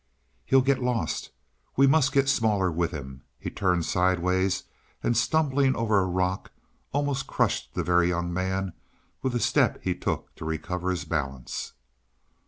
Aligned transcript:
"He'll 0.45 0.63
get 0.63 0.81
lost. 0.81 1.29
We 1.75 1.85
must 1.85 2.11
get 2.11 2.27
smaller 2.27 2.71
with 2.71 2.89
him." 2.89 3.21
He 3.37 3.51
turned 3.51 3.85
sidewise, 3.85 4.63
and 5.03 5.15
stumbling 5.15 5.75
over 5.75 5.99
a 5.99 6.07
rock 6.07 6.49
almost 6.91 7.27
crushed 7.27 7.75
the 7.75 7.83
Very 7.83 8.09
Young 8.09 8.33
Man 8.33 8.73
with 9.21 9.33
the 9.33 9.39
step 9.39 9.77
he 9.83 9.93
took 9.93 10.33
to 10.37 10.43
recover 10.43 10.89
his 10.89 11.05
balance. 11.05 11.73